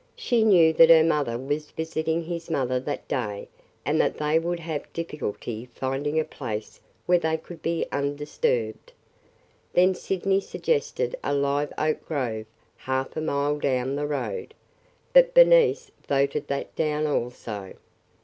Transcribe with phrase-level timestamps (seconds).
[0.15, 3.47] She knew that her mother was visiting his mother that day
[3.85, 8.93] and that they would have difficulty finding a place where they could be undisturbed.
[9.73, 14.55] Then Sydney suggested a live oak grove half a mile down the road.
[15.13, 17.75] But Bernice voted that down also.